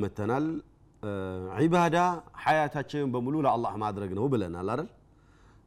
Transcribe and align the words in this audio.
መተናል። 0.00 0.46
ዒባዳ 1.60 1.96
ሐያታችንን 2.42 3.08
በሙሉ 3.14 3.34
ለአላህ 3.46 3.72
ማድረግ 3.82 4.10
ነው 4.18 4.24
ብለናል 4.32 4.68
አይደል? 4.72 4.88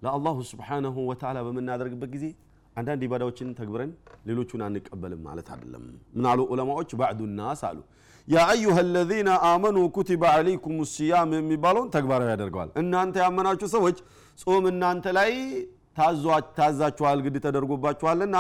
ለአላሁ 0.02 0.36
ስብሓነሁ 0.52 0.96
ወተዓላ 1.10 1.38
በምናደርግበት 1.46 2.10
ጊዜ 2.16 2.26
አንዳንድ 2.76 3.02
ኢባዳዎችን 3.08 3.50
ተግብረን 3.60 3.92
ሌሎቹን 4.30 4.62
አንቀበልም 4.66 5.22
ማለት 5.28 5.48
አይደለም። 5.54 5.84
ምን 6.16 6.26
አሉ 6.32 6.40
ዑለማዎች? 6.52 6.90
ባዕዱ 7.00 7.20
ናስ 7.38 7.62
አሉ 7.70 7.78
ያ 8.28 8.44
አዩሃ 8.52 8.78
አለዚነ 8.84 9.30
አመኑ 9.50 9.78
ኩቲበ 9.96 10.24
ዓለይኩም 10.36 10.78
ሲያም 10.94 11.32
የሚባለውን 11.38 11.90
ተግባራዊ 11.96 12.30
ያደርገዋል። 12.34 12.70
እናንተ 12.82 13.16
ያመናችሁ 13.24 13.68
ሰዎች 13.76 13.98
ጾም 14.44 14.66
እናንተ 14.72 15.06
ላይ 15.18 15.32
ታዛችኋል፣ 16.58 17.20
ግድ 17.26 17.36
ተደርጎባችኋልና 17.46 18.38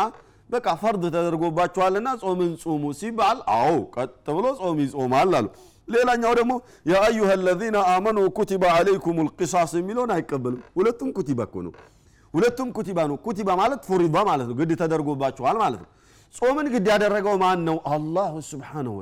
በቃ 0.50 0.68
ፈርድ 0.82 1.04
ተደርጎባችኋልና 1.08 2.10
ጾምን 2.22 2.52
ጹሙ 2.64 2.84
ሲባል 3.00 3.38
አዎ 3.56 3.70
ቀጥ 3.96 4.12
ብሎ 4.38 4.46
ጾም 4.60 4.80
ይጾማል 4.84 5.32
አሉ። 5.38 5.48
ሌላኛው 5.88 6.32
ደግሞ 6.40 6.54
ያ 6.92 7.02
አለዚነ 7.34 7.78
አመኑ 7.94 8.18
ኩቲበ 8.38 8.64
ዓለይኩም 8.76 9.18
ልቅሳስ 9.28 9.74
የሚለውን 9.80 10.12
አይቀበልም። 10.16 10.62
ሁለቱም 10.78 11.10
ኩቲባ 11.18 11.40
እኮ 11.48 11.56
ነው። 11.66 11.74
ሁለቱም 12.34 12.70
ኩቲባ 12.78 13.00
ነው። 13.12 13.18
ኩቲባ 13.26 13.50
ማለት 13.62 13.82
ፉሪዳ 13.90 14.18
ማለት 14.30 14.48
ነው፣ 14.50 14.56
ግድ 14.60 14.72
ተደርጎባችኋል 14.82 15.58
ማለት 15.64 15.82
ነው። 15.84 15.90
ጾምን 16.36 16.68
ግድ 16.74 16.88
ያደረገው 16.94 17.36
ማን 17.44 17.60
ነው? 17.68 17.78
አላሁ 17.94 18.34
ስብሓነሁ 18.50 18.96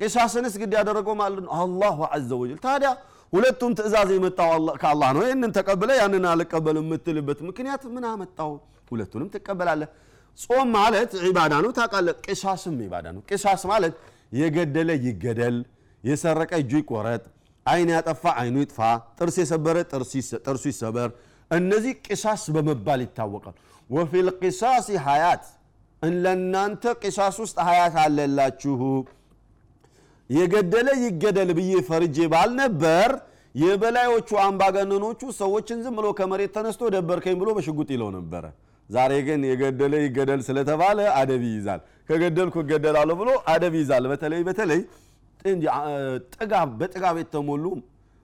ቂሳስንስ 0.00 0.54
ግድ 0.62 0.72
ያደረገው 0.78 1.14
ማለት 1.20 1.40
ነው 1.44 1.52
አላሁ 1.56 1.98
ዐዘ 2.10 2.30
ወጀል። 2.40 2.58
ታዲያ 2.64 2.90
ሁለቱም 3.32 3.72
ትእዛዝ 3.78 4.10
የመጣው 4.16 4.50
ከአላህ 4.82 5.08
ነው። 5.16 5.22
ይህንን 5.26 5.50
ተቀብለ 5.56 5.90
ያንን 6.00 6.24
አልቀበል 6.32 6.76
የምትልበት 6.80 7.38
ምክንያት 7.48 7.82
ምን 7.94 8.04
አመጣው? 8.10 8.52
ሁለቱንም 8.90 9.28
ትቀበላለህ። 9.34 9.88
ጾም 10.38 10.68
ማለት 10.76 11.10
ዒባዳ 11.24 11.52
ነው 11.64 11.70
ታውቃለህ። 11.76 12.16
ቂሳስም 12.26 12.74
ዒባዳ 12.82 13.06
ነው። 13.14 13.22
ቂሳስ 13.28 13.62
ማለት 13.70 13.94
የገደለ 14.38 14.90
ይገደል፣ 15.06 15.56
የሰረቀ 16.04 16.52
እጁ 16.62 16.72
ይቆረጥ፣ 16.80 17.22
አይን 17.66 17.88
ያጠፋ 17.94 18.24
አይኑ 18.40 18.56
ይጥፋ፣ 18.62 18.80
ጥርስ 19.18 19.36
የሰበረ 19.42 19.76
ጥርሱ 20.44 20.62
ይሰበር። 20.70 21.08
እነዚህ 21.50 21.92
ቂሳስ 22.06 22.42
በመባል 22.54 23.00
ይታወቃል። 23.04 23.56
ወፊል 23.90 24.28
ቂሳሲ 24.40 24.88
ሀያት 25.06 25.44
ለእናንተ 26.20 26.84
ቂሳስ 27.02 27.36
ውስጥ 27.42 27.56
ሀያት 27.68 27.94
አለላችሁ። 28.02 28.80
የገደለ 30.30 30.88
ይገደል 31.04 31.50
ብዬ 31.58 31.72
ፈርጄ 31.88 32.16
ባልነበር 32.32 33.10
የበላዮቹ 33.54 34.30
አምባገነኖቹ 34.44 35.20
ሰዎችን 35.38 35.78
ዝም 35.84 35.94
ብሎ 35.98 36.06
ከመሬት 36.18 36.50
ተነስቶ 36.56 36.90
ደበርከኝ 36.94 37.36
ብሎ 37.42 37.48
በሽጉጥ 37.58 37.88
ይለው 37.94 38.08
ነበረ። 38.16 38.44
ዛሬ 38.90 39.12
ግን 39.26 39.40
የገደለ 39.50 39.94
ይገደል 40.04 40.40
ስለተባለ 40.48 40.98
አደብ 41.18 41.42
ይይዛል። 41.48 41.80
ከገደልኩ 42.08 42.56
እገደላለሁ 42.64 43.14
ብሎ 43.20 43.30
አደብ 43.52 43.74
ይይዛል። 43.78 44.04
በተለይ 44.12 44.42
በተለይ 44.48 44.80
ጥጋብ 46.36 46.68
በጥጋብ 46.80 47.16
የተሞሉ 47.20 47.64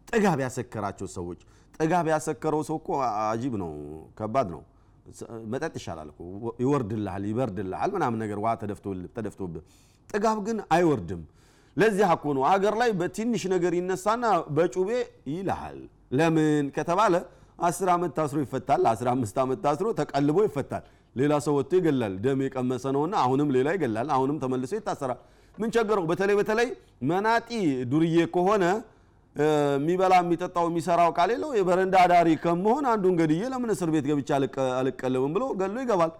ጥጋብ 0.08 0.38
ያሰከራቸው 0.44 1.08
ሰዎች 1.16 1.40
ጥጋብ 1.77 2.06
ያሰከረው 2.12 2.62
ሰው 2.68 2.77
እኮ 2.80 2.88
አጂብ 3.24 3.55
ነው፣ 3.62 3.70
ከባድ 4.18 4.48
ነው። 4.55 4.62
መጠጥ 5.52 5.74
ይሻላል 5.78 6.08
እኮ 6.12 6.20
ይወርድልሃል፣ 6.62 7.22
ይበርድልሃል 7.30 7.90
ምናምን 7.96 8.18
ነገር 8.24 8.38
ውሃ 8.42 8.52
ተደፍቶብህ። 9.16 9.62
ጥጋብ 10.10 10.38
ግን 10.46 10.58
አይወርድም። 10.74 11.22
ለዚህ 11.77 12.06
እኮ 12.14 12.24
ነው 12.36 12.42
አገር 12.48 12.74
ላይ 12.80 12.90
በትንሽ 13.00 13.42
ነገር 13.55 13.72
ይነሳና 13.78 14.24
በጩቤ 14.56 14.90
ይልሃል። 15.33 15.78
ለምን 16.12 16.64
ከተባለ 16.77 17.14
አስር 17.62 17.88
ዓመት 17.94 18.12
ታስሮ 18.16 18.38
ይፈታል። 18.44 18.82
አስራ 18.92 19.06
አምስት 19.14 19.36
ዓመት 19.42 19.58
ታስሮ 19.64 19.89
ተቀልቦ 19.98 20.39
ይፈታል። 20.46 20.84
ሌላ 21.17 21.33
ሰው 21.45 21.55
ወጥቶ 21.58 21.73
ይገላል። 21.80 22.14
ደም 22.24 22.40
የቀመሰ 22.45 22.84
ነውና 22.96 23.14
አሁንም 23.24 23.48
ሌላ 23.56 23.68
ይገላል። 23.77 24.08
አሁንም 24.17 24.36
ተመልሶ 24.42 24.73
ይታሰራል። 24.78 25.20
ምን 25.58 25.70
ቸገረው? 25.74 26.05
በተለይ 26.11 26.36
በተለይ 26.40 26.68
መናጢ 27.11 27.48
ዱርዬ 27.90 28.17
ከሆነ 28.34 28.64
የሚበላ 29.36 30.14
የሚጠጣው 30.23 30.67
የሚሰራው 30.70 31.11
የለው 31.30 31.50
የበረንዳ 31.58 31.95
አዳሪ 32.05 32.28
ከመሆን 32.42 32.84
አንዱን 32.92 33.14
ገድዬ 33.20 33.42
ለምን 33.52 33.70
እስር 33.74 33.90
ቤት 33.94 34.06
ገብቼ 34.11 34.29
አልቀለብም 34.79 35.33
ብሎ 35.36 35.44
ገሎ 35.61 35.77
ይገባል። 35.84 36.12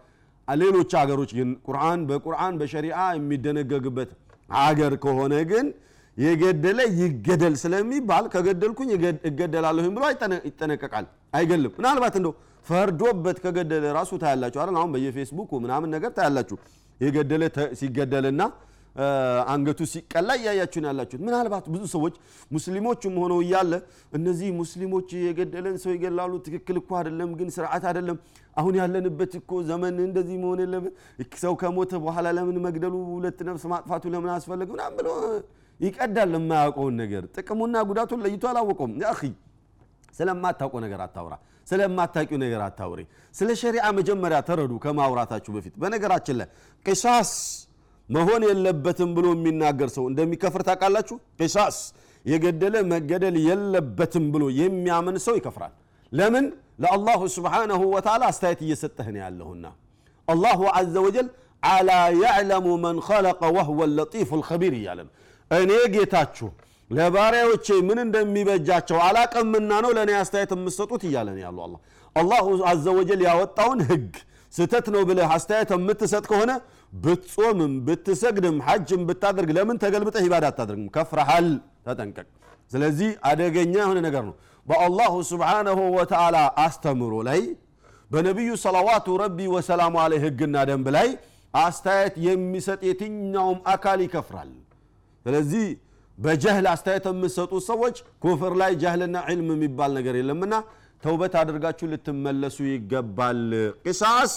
ሌሎች 0.49 0.93
ሀገሮች 1.01 1.31
ግን 1.37 1.51
ቁርአን 1.67 2.01
በቁርአን 2.09 2.55
በሸሪዓ 2.61 2.99
የሚደነገግበት 3.17 4.11
ሀገር 4.59 4.93
ከሆነ 5.05 5.35
ግን 5.51 5.67
የገደለ 6.17 6.81
ይገደል 6.99 7.55
ስለሚባል 7.63 8.25
ከገደልኩኝ 8.33 8.91
እገደላለሁኝ 9.29 9.93
ብሎ 9.97 10.05
ይጠነቀቃል፣ 10.49 11.07
አይገልም። 11.33 11.73
ምናልባት 11.79 12.17
እንደው 12.21 12.33
ፈርዶበት 12.67 13.39
ከገደለ 13.45 13.85
ራሱ 13.97 14.11
ታያላችሁ 14.23 14.61
አይደል? 14.63 14.77
አሁን 14.81 14.91
በየፌስቡክ 14.95 15.51
ምናምን 15.65 15.91
ነገር 15.97 16.11
ታያላችሁ። 16.19 16.57
የገደለ 17.01 17.43
ሲገደልና 17.81 18.43
አንገቱ 19.53 19.81
ሲቀላ 19.93 20.31
እያያችሁን 20.39 20.87
ያላችሁት። 20.89 21.23
ምናልባት 21.27 21.65
ብዙ 21.75 21.83
ሰዎች 21.95 22.15
ሙስሊሞችም 22.51 23.15
ሆነው 23.23 23.39
እያለ 23.45 23.73
እነዚህ 24.13 24.49
ሙስሊሞች 24.59 25.09
የገደለን 25.23 25.77
ሰው 25.85 25.91
ይገላሉ፣ 25.95 26.33
ትክክል 26.47 26.77
እኮ 26.83 26.91
አይደለም፣ 27.01 27.31
ግን 27.39 27.49
ስርዓት 27.57 27.85
አይደለም። 27.91 28.19
አሁን 28.57 28.75
ያለንበት 28.81 29.33
እኮ 29.41 29.63
ዘመን 29.71 29.97
እንደዚህ 30.07 30.37
መሆን 30.43 30.61
የለብን። 30.65 30.95
ሰው 31.45 31.55
ከሞተ 31.63 31.93
በኋላ 32.05 32.29
ለምን 32.39 32.59
መግደሉ፣ 32.67 32.95
ሁለት 33.11 33.41
ነፍስ 33.49 33.65
ማጥፋቱ 33.73 34.05
ለምን 34.15 34.33
አስፈለገ 34.37 34.71
ምናምን 34.77 34.97
ብሎ 35.01 35.09
ይቀዳል። 35.83 36.33
የማያውቀውን 36.37 36.95
ነገር 37.03 37.23
ጥቅሙና 37.37 37.77
ጉዳቱን 37.89 38.21
ለይቶ 38.25 38.45
አላወቀውም። 38.51 38.93
ያ 39.03 39.09
ስለማታውቀው 40.15 40.81
ነገር 40.85 41.01
አታውራ፣ 41.05 41.35
ስለማታውቂው 41.67 42.39
ነገር 42.43 42.61
አታውሪ። 42.67 43.01
ስለ 43.35 43.51
ሸሪዓ 43.61 43.85
መጀመሪያ 43.99 44.39
ተረዱ 44.49 44.73
ከማውራታችሁ 44.85 45.53
በፊት። 45.57 45.75
በነገራችን 45.83 46.37
ላይ 46.41 46.49
ቂሳስ 46.87 47.31
መሆን 48.09 48.43
የለበትም 48.49 49.11
ብሎ 49.17 49.27
የሚናገር 49.35 49.89
ሰው 49.97 50.05
እንደሚከፍር 50.11 50.63
ታውቃላችሁ። 50.69 51.17
ቂሳስ 51.39 51.77
የገደለ 52.25 52.75
መገደል 52.93 53.37
የለበትም 53.47 54.27
ብሎ 54.35 54.45
የሚያምን 54.59 55.17
ሰው 55.27 55.35
ይከፍራል። 55.39 55.73
ለምን? 56.13 56.45
ለአላሁ 56.83 57.21
ስብሓነሁ 57.35 57.81
ወተዓላ 57.95 58.23
አስተያየት 58.31 58.61
እየሰጠህ 58.67 59.07
ነው 59.15 59.21
ያለሁና 59.25 59.65
አላሁ 60.29 60.61
ዐዘ 60.75 60.95
ወጀል 61.07 61.27
አላ 61.63 61.91
ያዕለሙ 62.23 62.67
መን 62.85 62.99
ኸለቀ 63.07 63.41
ወህወ 63.57 63.81
ለጢፉ 63.97 64.31
ልኸቢር 64.41 64.75
እያለ 64.79 65.01
ነው። 65.07 65.13
እኔ 65.53 65.73
ጌታችሁ 65.95 66.49
ለባሪያዎቼ 66.91 67.67
ምን 67.87 67.99
እንደሚበጃቸው 68.05 68.99
አላቀምና 69.05 69.73
ነው 69.85 69.91
ለእኔ 69.97 70.11
አስተያየት 70.19 70.53
የምሰጡት 70.57 71.03
እያለ 71.09 71.29
ያለው 71.39 71.63
አላህ። 71.67 71.81
አላሁ 72.17 72.47
ወጀል 72.99 73.21
ያወጣውን 73.29 73.81
ህግ 73.91 74.13
ስተት 74.53 74.87
ነው 74.95 75.03
ብለህ 75.09 75.29
አስተያየት 75.37 75.71
የምትሰጥ 75.75 76.25
ከሆነ 76.31 76.53
ብትጾምም 76.97 77.75
ብትሰግድም 77.87 78.57
ሐጅም 78.67 79.03
ብታደርግ 79.09 79.51
ለምን 79.57 79.77
ተገልብጠህ 79.83 80.25
ኢባዳ 80.27 80.45
አታደርግም? 80.51 80.89
ከፍረሃል፣ 80.97 81.47
ተጠንቀቅ። 81.87 82.27
ስለዚህ 82.73 83.11
አደገኛ 83.29 83.75
የሆነ 83.81 83.99
ነገር 84.07 84.23
ነው። 84.29 84.35
በአላሁ 84.67 85.13
ስብሓነሁ 85.31 85.79
ወተዓላ 85.97 86.37
አስተምሮ 86.65 87.15
ላይ 87.29 87.41
በነቢዩ 88.11 88.51
ሰለዋቱ 88.65 89.07
ረቢ 89.23 89.39
ወሰላሙ 89.55 89.95
አለይ 90.05 90.21
ህግና 90.25 90.57
ደንብ 90.69 90.87
ላይ 90.97 91.09
አስተያየት 91.55 92.15
የሚሰጥ 92.27 92.81
የትኛውም 92.89 93.59
አካል 93.73 94.01
ይከፍራል። 94.05 94.51
ስለዚህ 95.27 95.65
በጀህል 96.19 96.67
አስተያየት 96.73 97.07
የምትሰጡ 97.11 97.53
ሰዎች 97.69 97.97
ኩፍር 98.25 98.53
ላይ 98.61 98.73
ጀህልና 98.83 99.17
ዕልም 99.29 99.49
የሚባል 99.55 99.91
ነገር 99.99 100.15
የለምና 100.19 100.55
ተውበት 101.03 101.35
አድርጋችሁ 101.41 101.87
ልትመለሱ 101.93 102.59
ይገባል። 102.71 103.41
ቂሳስ 103.85 104.35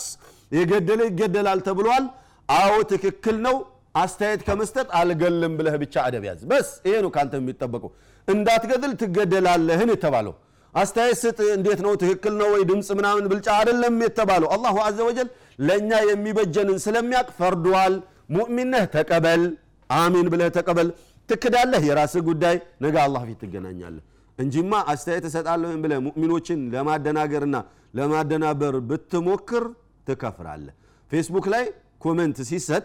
የገደለ 0.51 1.01
ይገደላል 1.09 1.59
ተብሏል። 1.68 2.06
አዎ 2.50 2.73
ትክክል 2.91 3.38
ነው። 3.46 3.56
አስተያየት 3.96 4.41
ከመስጠት 4.47 4.88
አልገልም 5.00 5.53
ብለህ 5.59 5.75
ብቻ 5.84 5.96
አደብ 6.06 6.23
ያዝ። 6.28 6.41
በስ 6.50 6.69
ይሄ 6.88 6.96
ነው 7.03 7.11
ካንተ 7.16 7.34
የሚጠበቀው። 7.40 7.91
እንዳትገድል 8.28 8.93
ትገደላለህን 9.02 9.90
የተባለው 9.93 10.34
አስተያየት 10.73 11.20
ስጥ። 11.22 11.40
እንዴት 11.55 11.81
ነው 11.85 11.93
ትክክል 12.02 12.34
ነው 12.41 12.47
ወይ 12.53 12.64
ድምፅ 12.70 12.90
ምናምን 12.99 13.28
ብልጫ 13.31 13.47
አይደለም 13.59 13.96
የተባለው። 14.05 14.49
አላሁ 14.55 14.76
ዐዘ 14.85 14.99
ወጀል 15.09 15.29
ለእኛ 15.67 15.91
የሚበጀንን 16.09 16.79
ስለሚያውቅ 16.85 17.29
ፈርዷል። 17.40 17.96
ሙእሚን 18.35 18.73
ተቀበል፣ 18.96 19.43
አሚን 19.90 20.28
ብለህ 20.34 20.49
ተቀበል። 20.58 20.90
ትክዳለህ፣ 21.29 21.82
የራስህ 21.90 22.23
ጉዳይ፣ 22.28 22.55
ነገ 22.82 22.96
አላህ 23.05 23.22
ፊት 23.28 23.40
ትገናኛለህ 23.43 24.03
እንጂማ 24.40 24.73
አስተያየት 24.91 25.26
እሰጣለሁ 25.29 25.70
ብለህ 25.84 25.99
ሙእሚኖችን 26.08 26.59
ለማደናገርና 26.73 27.55
ለማደናበር 27.93 28.76
ብትሞክር 28.90 29.64
ትከፍራለህ። 30.08 30.73
ፌስቡክ 31.11 31.46
ላይ 31.53 31.66
ኮመንት 32.03 32.37
ሲሰጥ 32.49 32.84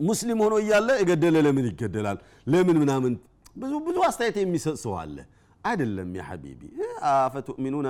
ሙስሊም 0.00 0.38
ሆኖ 0.44 0.54
እያለ 0.62 0.88
የገደለ 1.00 1.36
ለምን 1.46 1.66
ይገደላል 1.70 2.18
ለምን 2.46 2.76
ምናምን 2.82 3.12
ብዙ 3.56 3.72
ብዙ 3.86 3.96
አስተያየት 4.08 4.36
የሚሰጥ 4.40 4.76
ሰው 4.84 4.94
አለ። 5.02 5.16
አይደለም 5.64 6.08
ያ 6.16 6.24
ሐቢቢ 6.26 6.60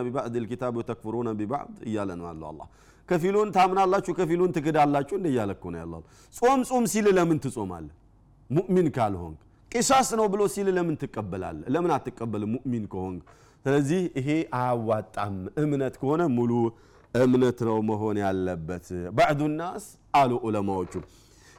ቢባዕድ 0.07 0.35
ልኪታብ 0.43 0.75
ወተክፍሩነ 0.81 1.29
ቢባዕድ 1.41 1.79
እያለ 1.89 2.11
ነው 2.21 2.27
ያለው 2.31 2.47
አላህ። 2.51 2.69
ከፊሉን 3.09 3.49
ታምናላችሁ 3.57 4.13
ከፊሉን 4.19 4.53
ትክዳላችሁ 4.57 5.15
እንደ 5.19 5.27
እያለ 5.33 5.51
ነው 5.67 5.79
ያለው። 5.83 6.01
ጾም 6.35 6.61
ጾም 6.71 6.85
ሲል 6.93 7.07
ለምን 7.19 7.39
ትጾማለህ 7.45 7.95
ሙእሚን 8.50 8.88
ካልሆንክ? 8.98 9.38
ቂሳስ 9.72 10.10
ነው 10.20 10.26
ብሎ 10.34 10.42
ሲል 10.54 10.68
ለምን 10.78 10.96
ትቀበላለህ? 11.04 11.66
ለምን 11.74 11.92
አትቀበልም 11.98 12.50
ሙእሚን 12.56 12.86
ከሆንክ? 12.94 13.22
ስለዚህ 13.66 14.02
ይሄ 14.20 14.30
አያዋጣም። 14.60 15.36
እምነት 15.64 15.96
ከሆነ 16.02 16.22
ሙሉ 16.38 16.52
እምነት 17.14 17.60
ነው 17.68 17.78
መሆን 17.90 18.18
ያለበት። 18.26 18.86
ባዕዱ 19.18 19.42
ናስ 19.60 19.86
አሉ 20.20 20.32
ዑለማዎቹ 20.46 20.94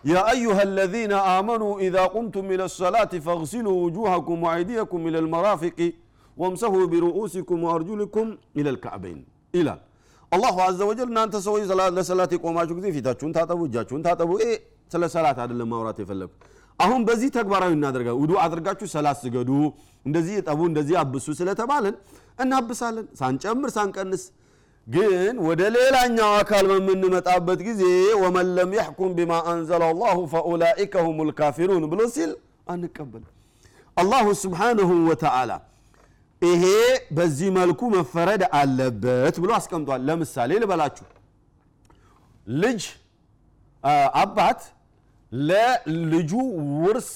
يا 0.04 0.22
أيها 0.34 0.62
الذين 0.70 1.12
آمنوا 1.38 1.72
إذا 1.87 2.02
قمتم 2.14 2.44
إلى 2.54 2.64
الصلاة 2.70 3.12
فاغسلوا 3.26 3.76
وجوهكم 3.84 4.37
وأيديكم 4.44 5.00
إلى 5.08 5.19
المرافق 5.25 5.78
وامسحوا 6.37 6.84
برؤوسكم 6.93 7.58
وأرجلكم 7.66 8.26
إلى 8.58 8.70
الكعبين 8.75 9.19
إلى 9.54 9.75
الله 10.32 10.54
عز 10.66 10.81
وجل 10.88 11.08
እናንተ 11.12 11.34
ሰዎች 11.46 11.62
ለሰላት 11.96 12.31
የቆማችሁ 12.37 12.75
ጊዜ 12.78 12.87
ፊታችሁን 12.96 13.32
ታጠቡ 13.37 13.60
እጃችሁን 13.69 14.02
ታጠቡ 14.06 14.31
ይሄ 14.43 14.50
ስለ 14.93 15.02
ሰላት 15.14 15.38
አይደለም 15.43 15.69
ማውራት 15.72 15.99
የፈለጉ 16.02 16.31
አሁን 16.79 17.01
በዚህ 17.07 17.29
ተግባራዊ 17.35 17.71
እናደርጋ 17.77 18.09
ውዱ 18.19 18.31
አድርጋችሁ 18.41 18.88
ሰላት 18.91 19.18
ስገዱ 19.21 19.51
እንደዚህ 20.06 20.35
ጠቡ 20.47 20.59
እንደዚህ 20.69 20.95
አብሱ 21.01 21.27
ስለተባለን 21.39 21.95
እናብሳለን። 22.44 23.06
ሳንጨምር 23.19 23.69
ሳንቀንስ። 23.75 24.24
ግን 24.88 25.35
ወደ 25.45 25.62
ሌላኛው 25.75 26.29
አካል 26.41 26.65
በምንመጣበት 26.71 27.59
ጊዜ 27.68 27.81
ወመን 28.21 28.50
ለም 28.57 28.69
የሕኩም 28.77 29.12
ቢማ 29.18 29.39
አንዘለ 29.51 29.81
አላሁ 29.89 30.19
ፈኡላኢከ 30.33 30.94
ሁም 31.07 31.18
ልካፊሩን 31.29 31.85
ብሎ 31.91 32.01
ሲል 32.13 32.31
አንቀበል 32.68 33.25
አላሁ 33.97 34.27
ስብሓንሁ 34.44 34.89
ወተዓላ 35.09 35.51
ይሄ 36.41 36.63
በዚህ 37.18 37.50
መልኩ 37.57 37.81
መፈረድ 37.94 38.41
አለበት 38.59 39.35
ብሎ 39.44 39.51
አስቀምጧል። 39.57 40.01
ለምሳሌ 40.09 40.51
ልበላችሁ። 40.63 41.06
ልጅ 42.47 42.81
አባት 44.21 44.59
ለልጁ 45.31 46.31
ውርስ 46.81 47.09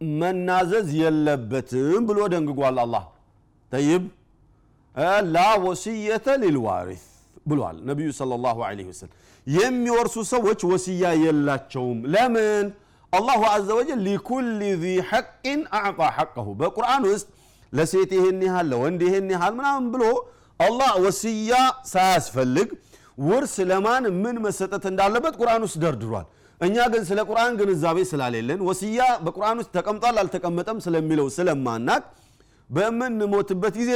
መናዘዝ 0.00 0.88
የለበትም 1.00 2.02
ብሎ 2.08 2.18
ደንግጓል 2.32 2.78
አላህ። 2.84 3.04
ጠይብ። 3.72 4.04
ላ 5.28 5.38
ወስየተ 5.64 6.26
ሊልዋሪስ 6.42 7.04
ብሏል 7.46 7.76
ነቢዩ 7.88 8.08
ሰለላሁ 8.18 8.58
ዐለይሂ 8.66 8.86
ወሰለም። 8.92 9.14
የሚወርሱ 9.46 10.16
ሰዎች 10.32 10.60
ወስያ 10.70 11.04
የላቸውም። 11.24 11.98
ለምን? 12.14 12.66
አላሁ 13.12 13.40
አዘ 13.50 13.68
ወጀል 13.78 14.00
ሊኩል 14.06 14.46
ዚ 14.76 14.94
ሐቅን 15.10 15.60
አዕጣ 15.78 16.00
ሐቀሁ 16.16 16.46
በቁርአን 16.60 17.02
ውስጥ 17.10 17.26
ለሴት 17.72 18.10
ይህን 18.16 18.40
ያህል 18.46 18.66
ለወንድ 18.72 19.00
ይህን 19.06 19.28
ያህል 19.34 19.52
ምናምን 19.58 19.86
ብሎ 19.94 20.04
አላህ 20.60 20.90
ወስያ 21.04 21.52
ሳያስፈልግ 21.92 22.68
ውርስ 23.22 23.54
ለማን 23.70 24.04
ምን 24.22 24.36
መሰጠት 24.44 24.84
እንዳለበት 24.90 25.34
ቁርአን 25.40 25.62
ውስጥ 25.66 25.76
ደርድሯል 25.84 26.26
እኛ 26.60 26.76
ግን 26.92 27.02
ስለ 27.08 27.20
ቁርአን 27.28 27.54
ግንዛቤ 27.60 27.98
ስላሌለን 28.10 28.60
ወስያ 28.68 29.00
በቁርአን 29.24 29.58
ውስጥ 29.60 29.70
ተቀምጧል 29.76 30.16
አልተቀመጠም 30.22 30.78
ስለሚለው 30.84 31.26
ስለማናቅ 31.36 32.02
በምንሞትበት 32.70 33.74
ጊዜ 33.80 33.92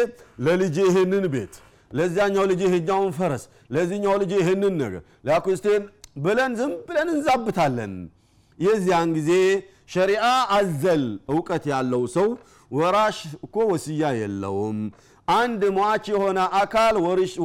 ለልጅ 0.47 0.77
ይህንን 0.87 1.25
ቤት 1.35 1.55
ለዚያኛው 1.91 2.45
ልጅ 2.51 2.61
ይህኛውን 2.67 3.13
ፈረስ 3.19 3.45
ለዚህኛው 3.75 4.15
ልጅ 4.23 4.33
ይህንን 4.41 4.75
ነገር 4.83 5.03
ለአኩስቴን 5.27 5.85
ብለን 6.25 6.53
ዝም 6.59 6.73
ብለን 6.89 7.09
እንዛብታለን። 7.15 7.93
የዚያን 8.59 9.11
ጊዜ 9.17 9.31
ሸሪዓ 9.93 10.25
አዘል 10.57 11.05
እውቀት 11.33 11.65
ያለው 11.73 12.03
ሰው 12.17 12.29
ወራሽ 12.71 13.19
እኮ 13.47 13.57
ወስያ 13.71 14.11
የለውም። 14.21 14.79
አንድ 15.29 15.63
ሟች 15.77 16.05
የሆነ 16.13 16.39
አካል 16.61 16.97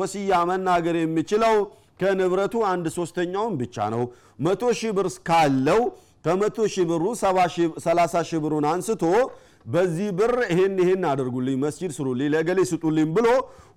ወስያ 0.01 0.39
መናገር 0.49 0.95
የሚችለው 0.99 1.55
ከንብረቱ 1.99 2.55
አንድ 2.69 2.85
ሶስተኛውን 2.97 3.53
ብቻ 3.61 3.75
ነው። 3.93 4.03
መቶ 4.45 4.63
ሺህ 4.79 4.91
ብር 4.97 5.07
ካለው 5.27 5.81
ከመቶ 6.25 6.57
ሺህ 6.73 6.85
ብሩ 6.89 7.03
ሰላሳ 7.85 8.15
ሺህ 8.29 8.39
ብሩን 8.43 8.65
አንስቶ 8.69 9.03
በዚህ 9.65 10.07
ብር 10.17 10.33
ይሄን 10.51 10.73
ይሄን 10.81 11.03
አድርጉልኝ 11.09 11.55
መስጂድ 11.63 11.91
ስሩልኝ 11.97 12.29
ለገሌ 12.33 12.59
ስጡልኝ 12.71 13.07
ብሎ 13.17 13.27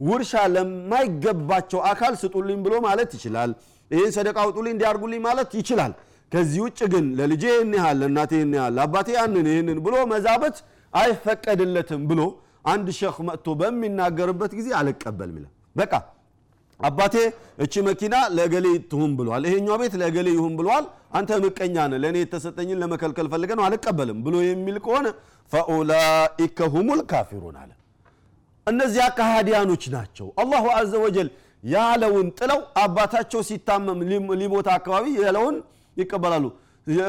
ውርሻ 0.08 0.32
ለማይገባቸው 0.54 1.80
አካል 1.90 2.14
ስጡልኝ 2.22 2.58
ብሎ 2.64 2.74
ማለት 2.86 3.10
ይችላል። 3.16 3.50
ይህን 3.90 4.10
ሰደቃ 4.16 4.36
አውጡልኝ 4.44 4.72
እንዲያርጉልኝ 4.74 5.20
ማለት 5.26 5.50
ይችላል። 5.60 5.92
ከዚህ 6.32 6.60
ውጭ 6.64 6.80
ግን 6.92 7.04
ለልጄ 7.18 7.44
ይህን 7.50 7.72
ያህል 7.78 7.96
ለእናቴ 8.02 8.32
ይህን 8.38 8.54
ያህል 8.58 8.74
ለአባቴ 8.78 9.08
ያንን 9.18 9.46
ይህንን 9.50 9.78
ብሎ 9.86 9.96
መዛበት 10.12 10.56
አይፈቀድለትም 10.92 12.02
ብሎ 12.10 12.20
አንድ 12.66 12.88
ሸክ 12.98 13.16
መጥቶ 13.28 13.48
በሚናገርበት 13.60 14.52
ጊዜ 14.58 14.68
አልቀበልም 14.78 15.36
ይላል። 15.40 15.52
በቃ 15.76 15.92
አባቴ 16.80 17.14
እቺ 17.64 17.74
መኪና 17.86 18.14
ለገሌ 18.36 18.66
ትሁን 18.90 19.12
ብሏል 19.18 19.44
ይሄኛው 19.48 19.76
ቤት 19.82 19.94
ለገሌ 20.02 20.28
ይሁን 20.34 20.54
ብሏል 20.58 20.84
አንተ 21.18 21.38
ምቀኛ 21.44 21.76
ነህ 21.92 21.98
ለእኔ 22.02 22.16
የተሰጠኝን 22.22 22.80
ለመከልከል 22.82 23.28
ፈልገ 23.32 23.50
ነው 23.58 23.64
አልቀበልም 23.68 24.18
ብሎ 24.26 24.36
የሚል 24.46 24.76
ከሆነ 24.84 25.06
ፈኡላኢከ 25.52 26.58
ሁሙል 26.74 27.00
ካፊሩን 27.10 27.56
አለ። 27.62 27.70
እነዚያ 28.66 29.04
ከሃዲያኖች 29.18 29.84
ናቸው። 29.94 30.28
አላሁ 30.42 30.64
አዘ 30.78 30.92
ወጀል 31.04 31.28
ያለውን 31.64 32.26
ጥለው 32.38 32.60
አባታቸው 32.82 33.40
ሲታመም 33.48 34.00
ሊሞት 34.40 34.68
አካባቢ 34.76 35.06
ያለውን 35.24 35.56
ይቀበላሉ። 35.96 36.44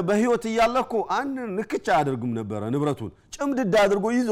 በህይወት 0.07 0.43
እያለ 0.51 0.75
እኮ 0.85 0.93
አንድ 1.17 1.35
ንክቻ 1.57 1.87
አያደርጉም 1.95 2.31
ነበረ 2.37 2.61
ንብረቱን። 2.73 3.11
ጭምድድ 3.35 3.73
አድርጎ 3.81 4.05
ይዞ 4.15 4.31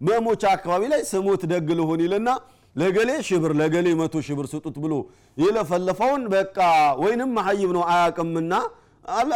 መሞቻ 0.00 0.42
አካባቢ 0.56 0.82
ላይ 0.92 1.00
ስሞት 1.10 1.42
ደግ 1.52 1.68
ልሆን 1.78 2.00
ይልና 2.04 2.28
ለገሌ 2.76 3.10
ሽብር 3.26 3.52
ለገሌ 3.58 3.88
መቶ 3.98 4.22
ሽብር 4.26 4.46
ስጡት 4.52 4.76
ብሎ 4.84 4.94
የለፈለፈውን 5.36 6.22
በቃ 6.32 6.58
ወይንም 7.02 7.30
መሐይብ 7.36 7.70
ነው 7.76 7.82
አያቅምና 7.92 8.54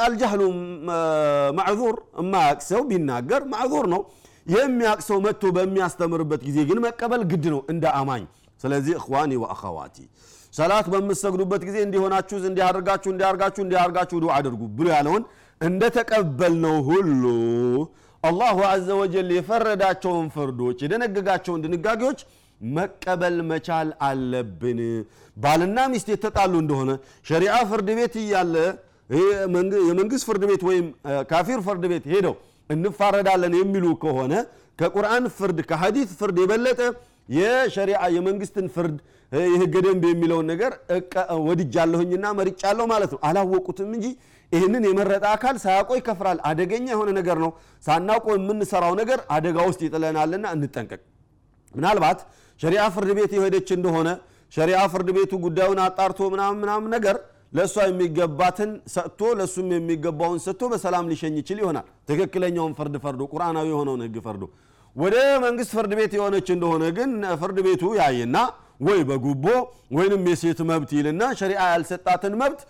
አልጃህሉ 0.03 0.43
ማዕዙር 1.59 1.97
የማያቅ 2.21 2.59
ሰው 2.69 2.83
ቢናገር 2.91 3.43
ማዕዙር 3.53 3.87
ነው። 3.95 4.03
የሚያቅ 4.53 5.01
ሰው 5.07 5.19
መጥቶ 5.25 5.51
በሚያስተምርበት 5.57 6.43
ጊዜ 6.47 6.59
ግን 6.69 6.79
መቀበል 6.85 7.23
ግድ 7.31 7.47
ነው 7.55 7.61
እንደ 7.73 7.85
አማኝ። 7.99 8.23
ስለዚህ 8.61 8.95
እኽዋኒ 9.01 9.33
ወአኸዋቲ 9.43 9.97
ሰላት 10.53 10.87
በምሰግዱበት 10.93 11.63
ጊዜ 11.69 11.77
እንዲሆናችሁ 11.87 12.37
እንዲያደርጋችሁ 12.51 13.11
እንዲያርጋችሁ 13.15 13.63
እንዲያርጋችሁ 13.65 14.17
ዱዓ 14.23 14.33
አድርጉ 14.39 14.63
ብሎ 14.79 14.87
ያለውን 14.95 15.25
እንደተቀበልነው 15.61 16.77
ሁሉ 16.89 17.23
አላሁ 18.23 18.59
አዘ 18.71 18.89
ወጀል 19.01 19.29
የፈረዳቸውን 19.37 20.27
ፍርዶች 20.35 20.79
የደነገጋቸውን 20.85 21.63
ድንጋጌዎች 21.65 22.21
መቀበል 22.61 23.37
መቻል 23.51 23.89
አለብን። 24.07 24.79
ባልና 25.37 25.79
ሚስት 25.93 26.09
የተጣሉ 26.13 26.55
እንደሆነ 26.63 26.91
ሸሪዓ 27.27 27.57
ፍርድ 27.71 27.91
ቤት 27.99 28.15
እያለ 28.23 28.55
የመንግስት 29.83 30.25
ፍርድ 30.29 30.43
ቤት 30.51 30.63
ወይም 30.69 30.87
ካፊር 31.31 31.61
ፍርድ 31.67 31.85
ቤት 31.93 32.07
ሄደው 32.13 32.35
እንፋረዳለን 32.71 33.55
የሚሉ 33.59 33.85
ከሆነ 34.03 34.33
ከቁርአን 34.79 35.25
ፍርድ 35.37 35.59
ከሐዲት 35.71 36.11
ፍርድ 36.19 36.37
የበለጠ 36.43 36.81
የሸሪዓ 37.37 38.01
የመንግስትን 38.15 38.67
ፍርድ 38.75 38.97
የህገ 39.53 39.75
ደንብ 39.87 40.05
የሚለውን 40.09 40.47
ነገር 40.51 40.73
ወድጃለሁኝና 41.47 42.27
መርጫለሁ 42.39 42.85
ማለት 42.93 43.11
ነው። 43.15 43.21
አላወቁትም 43.29 43.91
እንጂ 43.97 44.07
ይህንን 44.53 44.85
የመረጠ 44.89 45.25
አካል 45.33 45.57
ሳያውቀው 45.65 45.97
ይከፍራል። 45.99 46.39
አደገኛ 46.51 46.87
የሆነ 46.95 47.11
ነገር 47.19 47.39
ነው። 47.45 47.51
ሳናውቀው 47.85 48.35
የምንሰራው 48.37 48.95
ነገር 49.01 49.21
አደጋ 49.37 49.59
ውስጥ 49.69 49.81
ይጥለናልና 49.87 50.47
እንጠንቀቅ። 50.57 51.01
ምናልባት 51.75 52.21
ሸሪዓ 52.61 52.85
ፍርድ 52.95 53.11
ቤት 53.19 53.33
የሄደች 53.37 53.69
እንደሆነ 53.77 54.09
ሸሪዓ 54.53 54.79
ፍርድ 54.93 55.09
ቤቱ 55.17 55.33
ጉዳዩን 55.45 55.81
አጣርቶ 55.85 56.21
ምናምን 56.33 56.59
ምናምን 56.63 56.91
ነገር 56.97 57.17
ለእሷ 57.53 57.77
የሚገባትን 57.89 58.71
ሰጥቶ 58.95 59.21
ለእሱም 59.39 59.69
የሚገባውን 59.75 60.41
ሰጥቶ 60.47 60.63
በሰላም 60.73 61.05
ሊሸኝ 61.11 61.35
ይችል 61.41 61.59
ይሆናል። 61.63 61.87
ትክክለኛውን 62.09 62.73
ፍርድ 62.79 62.97
ፈርዶ 63.05 63.23
ቁርአናዊ 63.33 63.69
የሆነውን 63.73 64.03
ህግ 64.07 64.17
ፈርዶ። 64.27 64.43
ወደ 64.97 65.17
መንግስት 65.45 65.71
ፍርድ 65.77 65.93
ቤት 65.99 66.13
የሆነች 66.19 66.49
እንደሆነ 66.55 66.85
ግን 66.99 67.11
ፍርድ 67.41 67.59
ቤቱ 67.67 67.85
ያይና 68.01 68.37
ወይ 68.87 69.01
በጉቦ 69.09 69.47
ወይንም 69.97 70.23
የሴት 70.31 70.61
መብት 70.71 70.91
ይልና 70.99 71.23
ሸሪዓ 71.41 71.63
ያልሰጣትን 71.73 72.35
መብት 72.43 72.61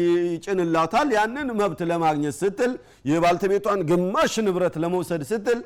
ይጭንላታል። 0.00 1.08
ያንን 1.16 1.48
መብት 1.60 1.80
ለማግኘት 1.90 2.34
ስትል 2.40 2.72
የባልተቤቷን 3.10 3.80
ግማሽ 3.90 4.34
ንብረት 4.46 4.76
ለመውሰድ 4.82 5.22
ስትል 5.30 5.58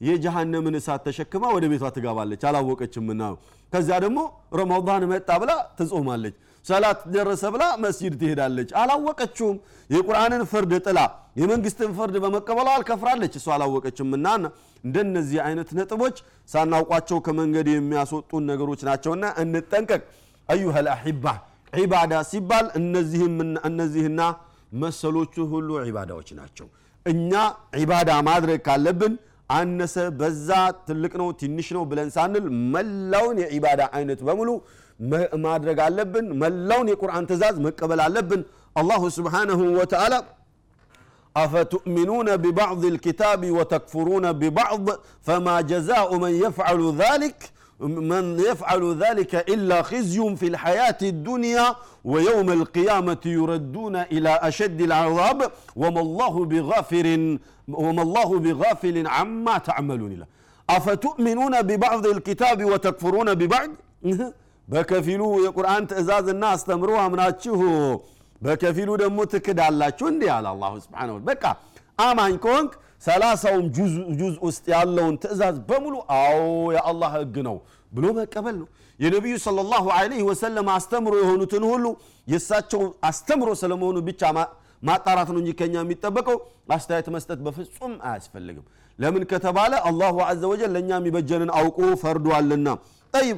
የጀሃነምን 0.00 0.74
እሳት 0.78 1.02
ተሸክማ 1.06 1.44
ወደ 1.54 1.64
ቤቷ 1.72 1.84
ትጋባለች 1.96 2.42
አላወቀችምና 2.48 3.22
ከዚያ 3.72 3.96
ደግሞ 4.04 4.18
ረመዳን 4.58 5.04
መጣ 5.12 5.28
ብላ 5.42 5.52
ትጾማለች። 5.78 6.34
ሰላት 6.64 7.00
ደረሰ 7.14 7.44
ብላ 7.54 7.64
መስጂድ 7.82 8.14
ትሄዳለች። 8.20 8.70
አላወቀችውም። 8.80 9.56
የቁርአንን 9.90 10.42
ፍርድ 10.52 10.72
ጥላ 10.86 11.00
የመንግስትን 11.40 11.90
ፍርድ 11.98 12.14
በመቀበሏ 12.24 12.68
አልከፍራለች። 12.74 13.34
እሷ 13.40 13.46
አላወቀችምና 13.56 14.26
እንደነዚህ 14.84 15.38
አይነት 15.46 15.68
ነጥቦች 15.78 16.16
ሳናውቋቸው 16.48 17.18
ከመንገድ 17.26 17.68
የሚያስወጡን 17.72 18.44
ነገሮች 18.50 18.80
ናቸውና 18.88 19.24
እንጠንቀቅ። 19.42 20.02
አዩሃ 20.48 20.82
ልአሒባ 20.86 21.24
ዒባዳ 21.72 22.14
ሲባል 22.28 22.66
እነዚህና 23.68 24.20
መሰሎቹ 24.82 25.34
ሁሉ 25.52 25.68
ዒባዳዎች 25.84 26.28
ናቸው። 26.38 26.66
እኛ 27.06 27.32
ዒባዳ 27.80 28.10
ማድረግ 28.28 28.60
ካለብን 28.66 29.14
አነሰ 29.49 29.95
በዛ 30.19 30.49
ትልቅ 30.87 31.13
ነው 31.21 31.29
ትንሽ 31.41 31.67
ነው 31.77 31.83
ብለን 31.91 32.09
ሳንል 32.15 32.45
መላውን 32.73 33.37
የዒባዳ 33.43 33.81
አይነት 33.97 34.19
በሙሉ 34.27 34.49
ማድረግ 35.45 35.79
አለብን 35.87 36.27
መላውን 36.43 36.89
የቁርአን 36.91 37.25
ትእዛዝ 37.29 37.55
መቀበል 37.65 38.01
አለብን 38.07 38.43
አላሁ 38.81 39.01
ስብሓንሁ 39.17 39.59
ወተዓላ 39.79 40.13
أفتؤمنون 41.35 42.37
ببعض 42.37 42.85
الكتاب 42.85 43.41
وتكفرون 43.57 44.25
ببعض 44.31 44.85
فما 45.27 45.61
جزاء 45.61 46.09
من 46.17 46.33
يفعل 46.45 46.95
ذلك 46.95 47.37
من 47.79 48.39
يفعل 48.39 48.83
ذلك 49.03 49.35
إلا 49.49 49.81
خزي 49.81 50.35
في 50.35 50.47
الحياة 50.47 50.97
الدنيا 51.01 51.75
ويوم 52.05 52.51
القيامة 52.51 53.23
يردون 53.25 53.95
إلى 53.95 54.29
أشد 54.29 54.81
العذاب 54.81 55.39
وما 55.75 56.01
الله 56.01 56.45
بغافر 56.45 57.07
وما 57.83 58.01
الله 58.01 58.29
بغافل 58.39 59.07
عما 59.07 59.57
تعملون 59.57 60.13
له 60.21 60.27
أفتؤمنون 60.69 61.53
ببعض 61.61 62.03
الكتاب 62.15 62.59
وتكفرون 62.71 63.29
ببعض 63.41 63.69
በከፊሉ 64.67 65.21
የቁርአን 65.45 65.83
ትእዛዝ 65.91 66.27
እና 66.33 66.43
አስተምሮ 66.55 66.91
አምናችሁ 67.05 67.57
በከፊሉ 68.41 68.89
ደግሞ 69.01 69.19
ትክዳላችሁ 69.33 70.05
እንዲህ 70.11 70.29
አለ 70.35 70.45
አላሁ 70.53 70.73
ስብሓነ 70.85 71.09
በቃ 71.29 71.43
አማኝ 72.05 72.35
ከሆንክ 72.43 72.71
ሰላሳውም 73.02 73.66
ጁዝ 73.76 73.94
ውስጥ 74.46 74.64
ያለውን 74.74 75.16
ትእዛዝ 75.22 75.56
በሙሉ 75.68 75.94
አዎ 76.18 76.38
የአላህ 76.76 77.10
ህግ 77.16 77.36
ነው 77.48 77.56
ብሎ 77.92 78.04
መቀበል 78.18 78.56
ነው። 78.60 78.68
የነቢዩ 79.00 79.34
ሰለላሁ 79.44 79.84
ዐለይሂ 79.96 80.22
ወሰለም 80.28 80.68
አስተምሮ 80.74 81.14
የሆኑትን 81.22 81.64
ሁሉ 81.70 81.86
የእሳቸው 82.26 82.80
አስተምሮ 83.08 83.50
ስለመሆኑ 83.60 83.96
ብቻ 84.08 84.22
ማጣራት 84.82 85.28
ነው 85.34 85.40
እንጂ 85.42 85.50
ከኛ 85.58 85.74
የሚጠበቀው 85.82 86.36
አስተያየት 86.74 87.08
መስጠት 87.14 87.38
በፍጹም 87.46 87.92
አያስፈልግም። 88.08 88.64
ለምን 88.98 89.22
ከተባለ 89.30 89.72
አላሁ 89.88 90.16
አዘ 90.26 90.42
ወጀል 90.52 90.70
ለእኛ 90.76 90.90
የሚበጀንን 90.98 91.50
አውቆ 91.58 91.78
ፈርዷልና። 92.02 92.68
ጠይብ 93.14 93.36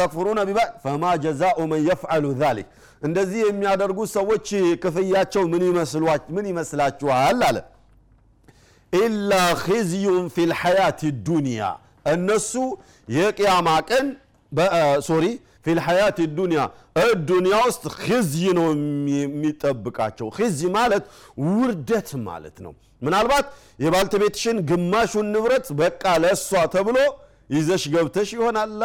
ተክፍሩነ 0.00 0.38
ቢባዕ 0.48 0.68
ፈማ 0.84 1.04
ጀዛኡ 1.24 1.58
መን 1.70 1.82
የፍዓሉ 1.88 2.24
ዛሊክ። 2.40 2.68
እንደዚህ 3.02 3.40
የሚያደርጉ 3.46 3.98
ሰዎች 4.14 4.48
ክፍያቸው 4.84 5.42
ምን 6.30 6.46
ይመስላችኋል 6.50 7.40
አለ 7.48 7.56
ኢላ 8.92 9.32
ኺዝዩን 9.62 10.24
ፊ 10.34 10.46
ልሐያት 10.50 11.00
ዱንያ። 11.26 11.60
እነሱ 12.06 12.52
የቅያማ 13.08 13.68
ቀን 13.90 14.06
ሶሪ 15.08 15.24
ፊ 15.64 15.74
ልሐያት 15.78 16.18
ዱንያ። 16.38 16.60
ዱንያ 17.28 17.54
ውስጥ 17.66 17.84
ኺዝይ 18.00 18.46
ነው 18.58 18.66
የሚጠብቃቸው። 19.14 20.28
ኺዝይ 20.36 20.68
ማለት 20.78 21.04
ውርደት 21.48 22.10
ማለት 22.28 22.56
ነው። 22.66 22.72
ምናልባት 23.02 23.46
የባልተቤትሽን 23.84 24.58
ግማሹን 24.68 25.26
ንብረት 25.34 25.66
በቃ 25.80 26.04
ለእሷ 26.22 26.60
ተብሎ 26.74 26.98
ይዘሽ 27.56 27.82
ገብተሽ 27.94 28.30
ይሆናላ። 28.36 28.82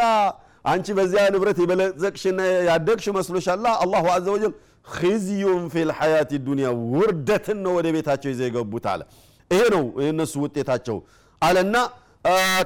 አንቺ 0.65 0.87
በዚያ 0.97 1.21
ንብረት 1.33 1.57
የበለጸቅሽና 1.61 2.39
ያደግሽ 2.69 3.05
መስሎሻላ። 3.15 3.65
አላሁ 3.83 4.05
አዘ 4.15 4.27
ወጀል 4.35 4.51
ኺዝዩን 4.93 5.63
ፊ 5.71 5.85
ልሐያት 5.89 6.31
ዱንያ 6.47 6.67
ውርደትን 6.93 7.57
ነው 7.65 7.73
ወደ 7.77 7.87
ቤታቸው 7.95 8.29
ይዘው 8.33 8.47
የገቡት 8.49 8.85
አለ 8.93 9.01
ይሄ 9.51 9.61
ነው 9.75 9.83
የእነሱ 10.03 10.33
ውጤታቸው 10.43 10.97
አለና 11.41 11.75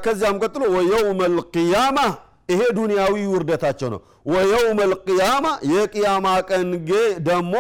ከዚያም 0.06 0.38
ቀጥሎ 0.44 0.64
ወየውመ 0.76 1.20
ልቅያማ 1.36 2.00
ይሄ 2.50 2.62
ዱንያዊ 2.78 3.14
ውርደታቸው 3.32 3.90
ነው። 3.94 4.00
ወየውመ 4.32 4.80
ልቅያማ 4.92 5.46
የቅያማ 5.72 6.28
ቀን 6.50 6.68
ደግሞ 7.28 7.54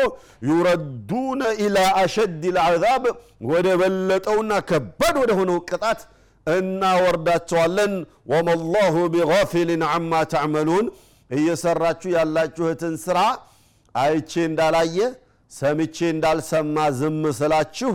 ዩረዱነ 0.49 1.41
ኢላ 1.65 1.77
አሸድ 2.01 2.43
ልዓዛብ 2.55 3.03
ወደ 3.51 3.67
በለጠውና 3.81 4.51
ከባድ 4.69 5.15
ወደ 5.23 5.31
ሆነው 5.39 5.57
ቅጣት 5.69 6.01
እናወርዳቸዋለን። 6.47 7.93
ወማ 8.31 8.47
ላሁ 8.73 8.95
ቢጋፊልን 9.13 9.83
አማ 9.89 10.21
ተዕመሉን 10.33 10.87
እየሰራችሁ 11.29 12.09
ያላችሁትን 12.17 12.95
ስራ 13.05 13.19
አይቼ 13.95 14.31
እንዳላየ 14.49 14.97
ሰምቼ 15.51 15.97
እንዳልሰማ 16.13 16.77
ዝም 16.99 17.21
ስላችሁ 17.39 17.93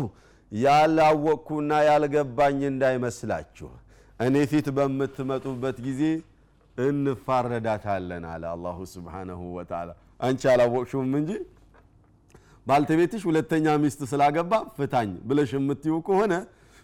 ያላወቅኩና 0.52 1.72
ያልገባኝ 1.88 2.60
እንዳይመስላችሁ። 2.70 3.68
እኔ 4.20 4.36
ፊት 4.50 4.66
በምትመጡበት 4.76 5.76
ጊዜ 5.86 6.02
እንፋረዳታለን 6.76 8.24
አለ 8.32 8.44
አላሁ 8.52 8.78
ስብሓነሁ 8.92 9.40
ወተዓላ። 9.56 9.90
አንቺ 10.20 10.42
አላወቅሽውም 10.52 11.12
እንጂ 11.20 11.30
ባልተቤትሽ 12.66 13.22
ሁለተኛ 13.28 13.66
ሚስት 13.82 14.00
ስላገባ 14.10 14.52
ፍታኝ 14.76 15.10
ብለሽ 15.28 15.50
የምትይው 15.56 15.98
ከሆነ 16.08 16.32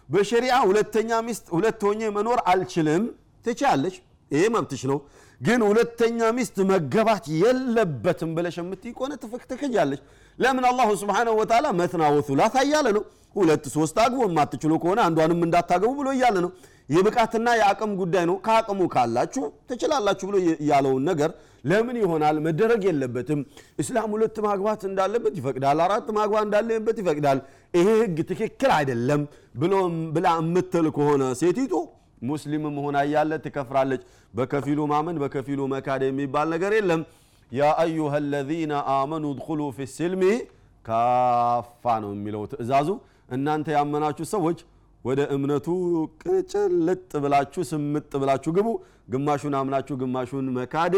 በሸሪዓ 0.09 0.55
ሁለተኛ 0.69 1.11
ሚስት 1.27 1.45
ሁለት 1.55 1.81
ሆኜ 1.87 2.01
መኖር 2.17 2.39
አልችልም። 2.51 3.03
ትችያለሽ? 3.45 3.95
ይሄ 4.31 4.43
መብትሽ 4.55 4.81
ነው 4.91 4.97
ግን 5.41 5.61
ሁለተኛ 5.67 6.19
ሚስት 6.37 6.57
መገባት 6.69 7.25
የለበትም 7.41 8.31
ብለሽ 8.37 8.55
የምትይ 8.61 8.93
ከሆነ 8.97 9.13
ትክጃለሽ። 9.51 9.99
ለምን 10.39 10.65
አላሁ 10.69 10.89
ስብሓነሁ 11.01 11.33
ወተዓላ 11.39 11.67
መትና 11.79 12.03
ወሱላሳ 12.15 12.55
እያለ 12.65 12.87
ነው። 12.97 13.03
ሁለት 13.35 13.65
ሶስት 13.75 13.97
አግቡ 14.03 14.19
የማትችሉ 14.25 14.73
ከሆነ 14.83 14.99
አንዷንም 15.07 15.41
እንዳታገቡ 15.45 15.91
ብሎ 15.99 16.07
እያለ 16.15 16.35
ነው። 16.45 16.51
የብቃትና 16.89 17.47
የአቅም 17.59 17.91
ጉዳይ 17.99 18.23
ነው። 18.29 18.35
ከአቅሙ 18.45 18.79
ካላችሁ 18.93 19.43
ትችላላችሁ 19.69 20.25
ብሎ 20.29 20.37
ያለውን 20.69 21.03
ነገር 21.09 21.31
ለምን 21.63 21.95
ይሆናል? 22.01 22.35
መደረግ 22.45 22.81
የለበትም። 22.87 23.39
እስላም 23.81 24.09
ሁለት 24.15 24.37
ማግባት 24.45 24.81
እንዳለበት 24.89 25.33
ይፈቅዳል 25.39 25.79
አራት 25.85 26.07
ማግባት 26.17 26.45
እንዳለበት 26.47 26.97
ይፈቅዳል። 27.01 27.39
ይሄ 27.73 27.87
ህግ 28.01 28.17
ትክክል 28.29 28.71
አይደለም 28.77 29.21
ብላ 30.15 30.27
የምትል 30.39 30.87
ከሆነ 30.97 31.23
ሴቲቱ 31.41 31.73
ሙስሊም 32.21 32.63
ሆና 32.77 32.97
እያለ 33.07 33.31
ትከፍራለች። 33.43 34.01
በከፊሉ 34.33 34.79
ማመን 34.91 35.17
በከፊሉ 35.23 35.59
መካድ 35.73 36.01
የሚባል 36.07 36.47
ነገር 36.55 36.71
የለም። 36.77 37.01
ያ 37.51 37.67
አዩሃ 37.83 38.13
ለዚነ 38.31 38.73
አመኑ 38.93 39.25
ድኩሉ 39.37 39.61
ፊ 39.75 39.85
ስልሚ 39.93 40.23
ካፋ 40.85 41.83
ነው 42.03 42.11
የሚለው 42.15 42.43
ትእዛዙ። 42.51 42.89
እናንተ 43.35 43.67
ያመናችሁ 43.75 44.25
ሰዎች 44.33 44.59
ወደ 45.05 45.21
እምነቱ 45.35 45.67
ቅጭልጥ 46.23 47.11
ብላችሁ 47.23 47.61
ስምጥ 47.69 48.11
ብላችሁ 48.21 48.51
ግቡ። 48.57 48.67
ግማሹን 49.09 49.53
አምናችሁ 49.59 49.95
ግማሹን 50.01 50.47
መካድ 50.57 50.95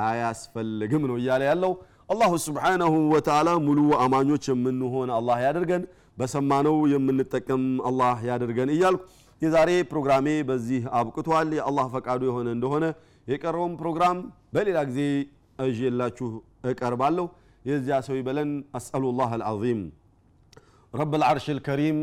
አያስፈልግም 0.00 1.02
ነው 1.10 1.16
እያለ 1.20 1.42
ያለው። 1.50 1.72
አላሁ 2.12 2.32
ስብሓናሁ 2.44 2.92
ወተዓላ 3.12 3.48
ሙሉ 3.66 3.80
አማኞች 4.04 4.44
የምንሆን 4.50 5.10
አላህ 5.18 5.38
ያደርገን። 5.46 5.82
በሰማነው 6.18 6.76
የምንጠቀም 6.92 7.62
አላህ 7.88 8.16
ያደርገን 8.28 8.70
እያልኩ 8.74 9.02
የዛሬ 9.41 9.69
ፕሮግራሜ 9.91 10.27
በዚህ 10.49 10.83
አብቅቷል 10.99 11.49
የአላህ 11.57 11.85
ፈቃዱ 11.95 12.21
የሆነ 12.29 12.47
እንደሆነ 12.57 12.85
የቀረውን 13.27 13.73
ፕሮግራም 13.81 14.17
በሌላ 14.55 14.79
ጊዜ 14.89 15.01
እዤላችሁ 15.65 16.29
እቀርባለሁ 16.71 17.25
የዚያ 17.69 17.97
ሰው 18.07 18.15
ይበለን 18.21 18.49
አስአሉ 18.79 19.05
ላህ 19.21 19.31
አልዓዚም 19.39 19.81
رب 20.93 21.13
العرش 21.19 21.45
الكريم 21.57 21.97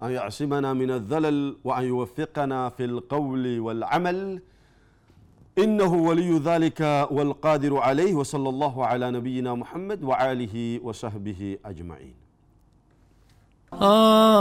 أن 0.00 0.10
يعصمنا 0.18 0.70
من 0.80 0.90
الذلل 0.98 1.38
وأن 1.66 1.84
يوفقنا 1.92 2.60
في 2.76 2.84
القول 2.90 3.44
والعمل 3.66 4.18
إنه 5.56 5.92
ولي 6.08 6.30
ذلك 6.48 6.80
والقادر 7.16 7.72
عليه 7.86 8.12
وصلى 8.20 8.48
الله 8.54 8.74
على 8.90 9.06
نبينا 9.16 9.50
محمد 9.62 10.00
وآله 10.10 10.56
وصحبه 10.86 11.40
أجمعين 11.70 12.14
آه 13.72 14.37